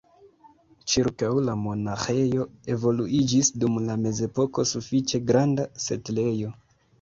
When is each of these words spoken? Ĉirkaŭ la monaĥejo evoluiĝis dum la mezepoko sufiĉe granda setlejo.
Ĉirkaŭ 0.93 1.27
la 1.49 1.53
monaĥejo 1.65 2.47
evoluiĝis 2.77 3.51
dum 3.65 3.77
la 3.91 3.99
mezepoko 4.07 4.67
sufiĉe 4.71 5.23
granda 5.31 5.69
setlejo. 5.87 6.53